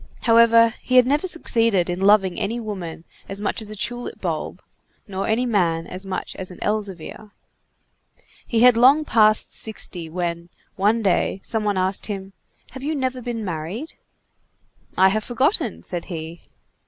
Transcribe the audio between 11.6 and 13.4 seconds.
one asked him: "Have you never